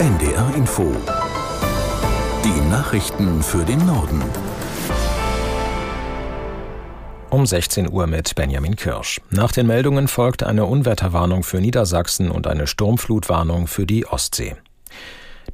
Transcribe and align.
NDR 0.00 0.54
Info. 0.56 0.96
Die 2.42 2.70
Nachrichten 2.70 3.42
für 3.42 3.62
den 3.66 3.84
Norden. 3.84 4.22
Um 7.28 7.44
16 7.44 7.92
Uhr 7.92 8.06
mit 8.06 8.34
Benjamin 8.34 8.76
Kirsch. 8.76 9.20
Nach 9.28 9.52
den 9.52 9.66
Meldungen 9.66 10.08
folgt 10.08 10.42
eine 10.42 10.64
Unwetterwarnung 10.64 11.42
für 11.42 11.60
Niedersachsen 11.60 12.30
und 12.30 12.46
eine 12.46 12.66
Sturmflutwarnung 12.66 13.66
für 13.66 13.84
die 13.84 14.06
Ostsee. 14.06 14.56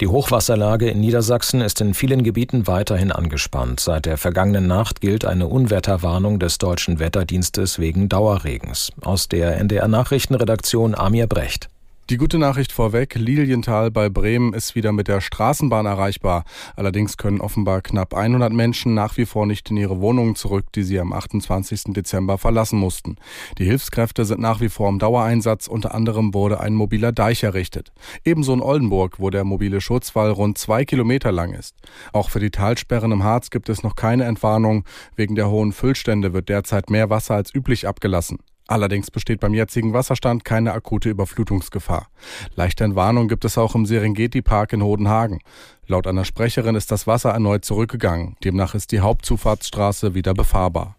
Die 0.00 0.06
Hochwasserlage 0.06 0.90
in 0.90 1.00
Niedersachsen 1.00 1.60
ist 1.60 1.80
in 1.80 1.92
vielen 1.92 2.22
Gebieten 2.22 2.68
weiterhin 2.68 3.10
angespannt. 3.10 3.80
Seit 3.80 4.06
der 4.06 4.16
vergangenen 4.16 4.68
Nacht 4.68 5.00
gilt 5.00 5.24
eine 5.24 5.48
Unwetterwarnung 5.48 6.38
des 6.38 6.58
deutschen 6.58 7.00
Wetterdienstes 7.00 7.80
wegen 7.80 8.08
Dauerregens. 8.08 8.92
Aus 9.02 9.26
der 9.26 9.56
NDR 9.56 9.88
Nachrichtenredaktion 9.88 10.94
Amir 10.94 11.26
Brecht. 11.26 11.68
Die 12.09 12.18
gute 12.18 12.38
Nachricht 12.38 12.70
vorweg, 12.70 13.16
Lilienthal 13.16 13.91
bei 13.91 14.09
Bremen 14.09 14.52
ist 14.52 14.77
wieder 14.77 14.92
mit 14.92 15.09
der 15.09 15.20
Straßenbahn 15.20 15.87
erreichbar. 15.87 16.45
Allerdings 16.77 17.16
können 17.16 17.41
offenbar 17.41 17.83
knapp 17.83 18.14
100 18.14 18.52
Menschen 18.52 18.95
nach 18.95 19.16
wie 19.16 19.27
vor 19.27 19.45
nicht 19.45 19.69
in 19.73 19.77
ihre 19.77 20.01
Wohnungen 20.01 20.37
zurück, 20.37 20.66
die 20.73 20.84
sie 20.84 21.00
am 21.00 21.12
28. 21.12 21.92
Dezember 21.95 22.38
verlassen 22.38 22.78
mussten. 22.78 23.16
Die 23.59 23.64
Hilfskräfte 23.64 24.24
sind 24.24 24.41
nach 24.41 24.61
wie 24.61 24.69
vor 24.69 24.88
im 24.88 25.00
Dauereinsatz, 25.00 25.66
unter 25.66 25.97
anderem 25.97 26.33
wurde 26.33 26.61
ein 26.61 26.74
mobiler 26.74 27.11
Deich 27.11 27.42
errichtet. 27.42 27.91
Ebenso 28.25 28.55
in 28.55 28.62
Oldenburg, 28.62 29.19
wo 29.19 29.30
der 29.30 29.42
mobile 29.42 29.80
Schutzwall 29.80 30.30
rund 30.30 30.59
zwei 30.59 30.84
Kilometer 30.84 31.33
lang 31.33 31.55
ist. 31.55 31.75
Auch 32.12 32.30
für 32.30 32.38
die 32.38 32.50
Talsperren 32.52 33.11
im 33.11 33.25
Harz 33.25 33.50
gibt 33.50 33.69
es 33.69 33.83
noch 33.83 33.97
keine 33.97 34.27
Entwarnung. 34.27 34.84
Wegen 35.16 35.34
der 35.34 35.50
hohen 35.50 35.73
Füllstände 35.73 36.33
wird 36.33 36.50
derzeit 36.50 36.88
mehr 36.88 37.11
Wasser 37.11 37.34
als 37.34 37.52
üblich 37.52 37.88
abgelassen. 37.88 38.38
Allerdings 38.69 39.11
besteht 39.11 39.41
beim 39.41 39.55
jetzigen 39.55 39.93
Wasserstand 39.93 40.45
keine 40.45 40.73
akute 40.73 41.09
Überflutungsgefahr. 41.09 42.09
Leichte 42.56 42.84
Entwarnung 42.84 43.29
gibt 43.29 43.45
es 43.45 43.59
auch 43.59 43.75
im 43.75 43.87
Serengeti-Park 43.87 44.73
in 44.73 44.83
Hodenhagen. 44.83 45.41
Laut 45.87 46.06
einer 46.06 46.25
Sprecherin 46.25 46.75
ist 46.75 46.91
das 46.91 47.06
Wasser 47.06 47.31
erneut 47.31 47.64
zurückgegangen. 47.64 48.36
Demnach 48.42 48.75
ist 48.75 48.91
die 48.91 49.00
Hauptzufahrtsstraße 49.00 50.14
wieder 50.14 50.34
befahrbar. 50.34 50.97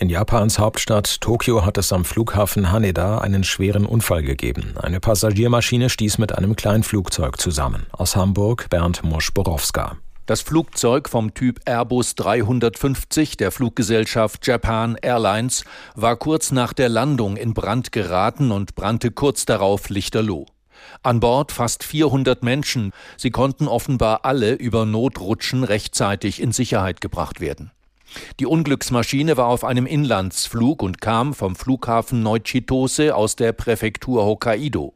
In 0.00 0.08
Japans 0.08 0.60
Hauptstadt 0.60 1.20
Tokio 1.20 1.64
hat 1.64 1.76
es 1.76 1.92
am 1.92 2.04
Flughafen 2.04 2.70
Haneda 2.70 3.18
einen 3.18 3.42
schweren 3.42 3.84
Unfall 3.84 4.22
gegeben. 4.22 4.74
Eine 4.80 5.00
Passagiermaschine 5.00 5.90
stieß 5.90 6.18
mit 6.18 6.38
einem 6.38 6.54
Kleinflugzeug 6.54 7.40
zusammen. 7.40 7.86
Aus 7.90 8.14
Hamburg 8.14 8.70
Bernd 8.70 9.02
Mosch-Borowska. 9.02 9.96
Das 10.28 10.42
Flugzeug 10.42 11.08
vom 11.08 11.32
Typ 11.32 11.60
Airbus 11.64 12.14
350 12.14 13.38
der 13.38 13.50
Fluggesellschaft 13.50 14.46
Japan 14.46 14.98
Airlines 15.00 15.64
war 15.94 16.16
kurz 16.16 16.52
nach 16.52 16.74
der 16.74 16.90
Landung 16.90 17.38
in 17.38 17.54
Brand 17.54 17.92
geraten 17.92 18.50
und 18.50 18.74
brannte 18.74 19.10
kurz 19.10 19.46
darauf 19.46 19.88
lichterloh. 19.88 20.44
An 21.02 21.20
Bord 21.20 21.50
fast 21.50 21.82
400 21.82 22.42
Menschen. 22.42 22.92
Sie 23.16 23.30
konnten 23.30 23.68
offenbar 23.68 24.26
alle 24.26 24.52
über 24.52 24.84
Notrutschen 24.84 25.64
rechtzeitig 25.64 26.42
in 26.42 26.52
Sicherheit 26.52 27.00
gebracht 27.00 27.40
werden. 27.40 27.70
Die 28.38 28.44
Unglücksmaschine 28.44 29.38
war 29.38 29.46
auf 29.46 29.64
einem 29.64 29.86
Inlandsflug 29.86 30.82
und 30.82 31.00
kam 31.00 31.32
vom 31.32 31.56
Flughafen 31.56 32.22
Neuchitose 32.22 33.16
aus 33.16 33.34
der 33.34 33.54
Präfektur 33.54 34.26
Hokkaido. 34.26 34.92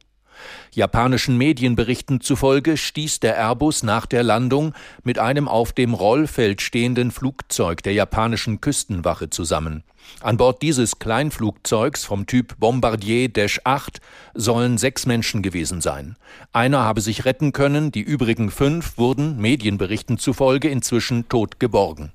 Japanischen 0.74 1.36
Medienberichten 1.36 2.20
zufolge 2.20 2.76
stieß 2.76 3.20
der 3.20 3.36
Airbus 3.36 3.82
nach 3.82 4.06
der 4.06 4.22
Landung 4.22 4.74
mit 5.02 5.18
einem 5.18 5.48
auf 5.48 5.72
dem 5.72 5.94
Rollfeld 5.94 6.62
stehenden 6.62 7.10
Flugzeug 7.10 7.82
der 7.82 7.92
japanischen 7.92 8.60
Küstenwache 8.60 9.30
zusammen. 9.30 9.84
An 10.20 10.36
Bord 10.36 10.62
dieses 10.62 10.98
Kleinflugzeugs 10.98 12.04
vom 12.04 12.26
Typ 12.26 12.58
Bombardier 12.58 13.28
Dash 13.28 13.60
8 13.64 14.00
sollen 14.34 14.78
sechs 14.78 15.06
Menschen 15.06 15.42
gewesen 15.42 15.80
sein. 15.80 16.16
Einer 16.52 16.80
habe 16.80 17.00
sich 17.00 17.24
retten 17.24 17.52
können, 17.52 17.92
die 17.92 18.00
übrigen 18.00 18.50
fünf 18.50 18.98
wurden 18.98 19.38
Medienberichten 19.38 20.18
zufolge 20.18 20.68
inzwischen 20.68 21.28
tot 21.28 21.60
geborgen. 21.60 22.12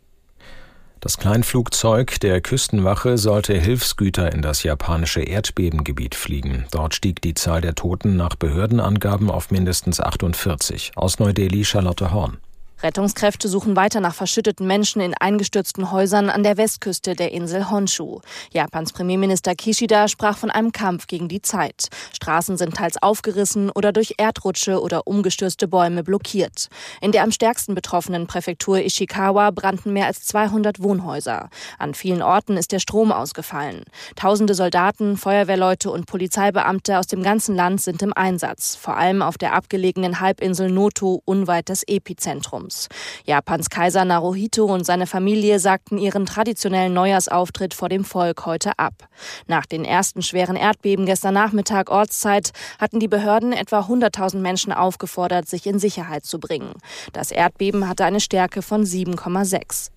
Das 1.00 1.18
Kleinflugzeug 1.18 2.20
der 2.22 2.42
Küstenwache 2.42 3.18
sollte 3.18 3.54
Hilfsgüter 3.54 4.34
in 4.34 4.42
das 4.42 4.64
japanische 4.64 5.22
Erdbebengebiet 5.22 6.16
fliegen. 6.16 6.66
Dort 6.72 6.96
stieg 6.96 7.22
die 7.22 7.36
Zahl 7.36 7.62
der 7.62 7.76
Toten 7.76 8.16
nach 8.18 8.36
Behördenangaben 8.36 9.30
auf 9.30 9.52
mindestens 9.52 10.00
48. 10.00 10.94
Aus 10.96 11.20
Neu-Delhi 11.20 11.66
Charlotte 11.66 12.12
Horn. 12.12 12.38
Rettungskräfte 12.84 13.48
suchen 13.48 13.76
weiter 13.76 14.02
nach 14.02 14.14
verschütteten 14.14 14.68
Menschen 14.68 15.02
in 15.02 15.16
eingestürzten 15.16 15.92
Häusern 15.92 16.30
an 16.30 16.44
der 16.44 16.58
Westküste 16.58 17.16
der 17.16 17.32
Insel 17.32 17.72
Honshu. 17.72 18.20
Japans 18.52 18.94
Premierminister 18.94 19.56
Kishida 19.56 20.08
sprach 20.08 20.38
von 20.38 20.52
einem 20.52 20.72
Kampf 20.72 21.08
gegen 21.08 21.28
die 21.28 21.42
Zeit. 21.42 21.88
Straßen 22.14 22.56
sind 22.56 22.76
teils 22.76 23.02
aufgerissen 23.02 23.72
oder 23.72 23.92
durch 23.92 24.16
Erdrutsche 24.20 24.80
oder 24.80 25.08
umgestürzte 25.08 25.68
Bäume 25.68 26.04
blockiert. 26.04 26.68
In 27.02 27.12
der 27.12 27.24
am 27.24 27.32
stärksten 27.32 27.74
betroffenen 27.74 28.28
Präfektur 28.28 28.78
Ishikawa 28.78 29.50
brannten 29.50 29.92
mehr 29.92 30.06
als 30.06 30.24
200 30.26 30.80
Wohnhäuser. 30.80 31.50
An 31.80 31.96
vielen 31.96 32.22
Orten 32.22 32.58
ist 32.58 32.72
der 32.72 32.80
Strom 32.80 33.12
ausgefallen. 33.12 33.86
Tausende 34.16 34.54
Soldaten, 34.54 35.18
Feuerwehrleute 35.18 35.90
und 35.90 36.06
Polizeibeamte 36.06 37.00
aus 37.00 37.08
dem 37.08 37.24
ganzen 37.24 37.56
Land 37.56 37.82
sind 37.82 38.04
im 38.04 38.14
Einsatz, 38.14 38.76
vor 38.76 38.98
allem 38.98 39.24
auf 39.24 39.40
der 39.40 39.54
abgelegenen 39.54 40.20
Halbinsel 40.20 40.70
Noto 40.70 41.24
unweit 41.26 41.70
des 41.70 41.82
Epizentrums. 41.88 42.67
Judentum. 42.68 42.98
Japans 43.26 43.70
Kaiser 43.70 44.06
Naruhito 44.06 44.66
und 44.66 44.86
seine 44.86 45.08
Familie 45.08 45.60
sagten 45.60 45.98
ihren 45.98 46.26
traditionellen 46.26 46.94
Neujahrsauftritt 46.94 47.74
vor 47.74 47.90
dem 47.90 48.04
Volk 48.04 48.46
heute 48.46 48.78
ab. 48.78 49.10
Nach 49.48 49.66
den 49.66 49.86
ersten 49.86 50.22
schweren 50.22 50.56
Erdbeben 50.56 51.06
gestern 51.06 51.34
Nachmittag 51.34 51.90
Ortszeit 51.90 52.52
hatten 52.80 53.00
die 53.00 53.08
Behörden 53.08 53.54
etwa 53.54 53.82
100.000 53.82 54.38
Menschen 54.38 54.74
aufgefordert, 54.74 55.48
sich 55.48 55.66
in 55.66 55.80
Sicherheit 55.80 56.26
zu 56.26 56.40
bringen. 56.40 56.74
Das 57.14 57.32
Erdbeben 57.32 57.88
hatte 57.88 58.06
eine 58.06 58.20
Stärke 58.20 58.62
von 58.62 58.84
7,6. 58.84 59.92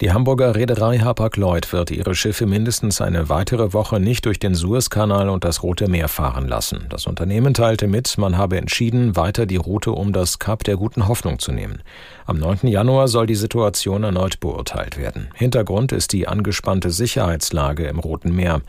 Die 0.00 0.12
Hamburger 0.12 0.54
Reederei 0.54 1.00
Hapag-Lloyd 1.00 1.72
wird 1.72 1.90
ihre 1.90 2.14
Schiffe 2.14 2.46
mindestens 2.46 3.00
eine 3.00 3.28
weitere 3.28 3.72
Woche 3.72 3.98
nicht 3.98 4.26
durch 4.26 4.38
den 4.38 4.54
Suezkanal 4.54 5.28
und 5.28 5.42
das 5.42 5.64
Rote 5.64 5.88
Meer 5.88 6.06
fahren 6.06 6.46
lassen. 6.46 6.86
Das 6.88 7.08
Unternehmen 7.08 7.52
teilte 7.52 7.88
mit, 7.88 8.16
man 8.16 8.36
habe 8.36 8.58
entschieden, 8.58 9.16
weiter 9.16 9.44
die 9.44 9.56
Route 9.56 9.90
um 9.90 10.12
das 10.12 10.38
Kap 10.38 10.62
der 10.62 10.76
Guten 10.76 11.08
Hoffnung 11.08 11.40
zu 11.40 11.50
nehmen. 11.50 11.82
Am 12.26 12.38
9. 12.38 12.68
Januar 12.68 13.08
soll 13.08 13.26
die 13.26 13.34
Situation 13.34 14.04
erneut 14.04 14.38
beurteilt 14.38 14.98
werden. 14.98 15.30
Hintergrund 15.34 15.90
ist 15.90 16.12
die 16.12 16.28
angespannte 16.28 16.92
Sicherheitslage 16.92 17.88
im 17.88 17.98
Roten 17.98 18.32
Meer. 18.32 18.62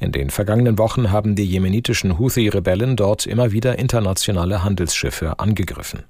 In 0.00 0.10
den 0.10 0.30
vergangenen 0.30 0.78
Wochen 0.78 1.12
haben 1.12 1.36
die 1.36 1.46
jemenitischen 1.46 2.18
Houthi-Rebellen 2.18 2.96
dort 2.96 3.24
immer 3.26 3.52
wieder 3.52 3.78
internationale 3.78 4.64
Handelsschiffe 4.64 5.38
angegriffen. 5.38 6.02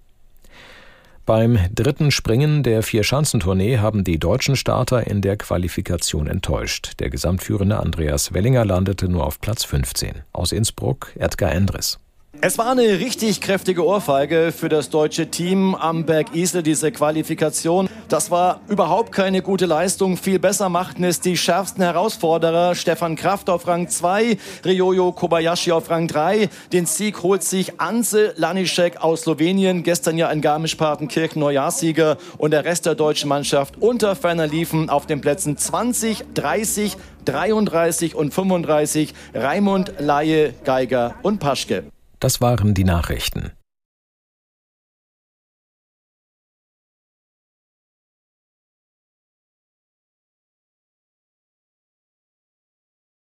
Beim 1.25 1.57
dritten 1.73 2.11
Springen 2.11 2.65
der 2.65 2.83
Vier-Schanzentournee 2.83 3.79
haben 3.79 4.03
die 4.03 4.19
deutschen 4.19 4.57
Starter 4.57 5.07
in 5.07 5.21
der 5.21 5.37
Qualifikation 5.37 6.27
enttäuscht. 6.27 6.95
Der 6.99 7.11
gesamtführende 7.11 7.79
Andreas 7.79 8.35
Wellinger 8.35 8.65
landete 8.65 9.09
nur 9.09 9.25
auf 9.25 9.41
Platz 9.41 9.63
15. 9.65 10.23
Aus 10.33 10.51
Innsbruck 10.51 11.13
Edgar 11.17 11.53
Endres. 11.53 12.01
Es 12.41 12.59
war 12.59 12.73
eine 12.73 12.99
richtig 12.99 13.41
kräftige 13.41 13.87
Ohrfeige 13.87 14.51
für 14.51 14.69
das 14.69 14.91
deutsche 14.91 15.31
Team 15.31 15.77
am 15.77 16.07
Berg 16.07 16.35
Isel, 16.35 16.65
diese 16.65 16.91
Qualifikation. 16.91 17.89
Das 18.13 18.31
war 18.31 18.61
überhaupt 18.69 19.11
keine 19.11 19.41
gute 19.41 19.65
Leistung. 19.65 20.19
Viel 20.19 20.39
besser 20.39 20.69
machten 20.69 21.03
es 21.03 21.21
die 21.21 21.35
schärfsten 21.35 21.83
Herausforderer. 21.83 22.75
Stefan 22.75 23.17
Kraft 23.17 23.49
auf 23.49 23.67
Rang 23.67 23.89
2, 23.89 24.37
Ryoyo 24.67 25.13
Kobayashi 25.13 25.73
auf 25.73 25.89
Rang 25.89 26.09
3. 26.09 26.51
Den 26.75 26.85
Sieg 26.85 27.23
holt 27.23 27.43
sich 27.43 27.81
Anse 27.81 28.35
Lanišek 28.37 28.99
aus 28.99 29.23
Slowenien, 29.23 29.83
gestern 29.83 30.19
ja 30.19 30.31
in 30.31 30.43
Garmisch-Partenkirchen 30.43 31.41
Neujahrssieger. 31.41 32.19
Und 32.37 32.51
der 32.51 32.67
Rest 32.67 32.85
der 32.85 32.97
deutschen 32.97 33.31
Mannschaft 33.31 33.81
unter 33.81 34.15
ferner 34.15 34.47
liefen 34.47 34.91
auf 34.91 35.07
den 35.07 35.23
Plätzen 35.23 35.57
20, 35.57 36.23
30, 36.35 36.99
33 37.25 38.15
und 38.15 38.35
35 38.35 39.15
Raimund, 39.33 39.95
Laie, 39.99 40.53
Geiger 40.65 41.15
und 41.23 41.39
Paschke. 41.39 41.85
Das 42.21 42.43
waren 42.43 42.75
die 42.75 42.85
Nachrichten. 42.85 43.53